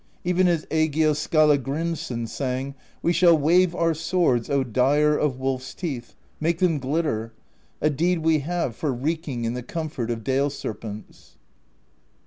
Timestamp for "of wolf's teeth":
5.15-6.15